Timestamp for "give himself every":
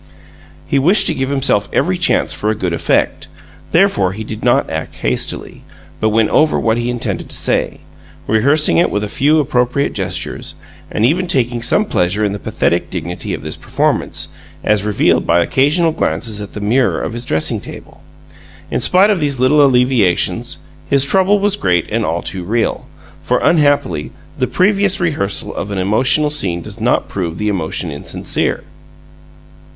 1.13-1.95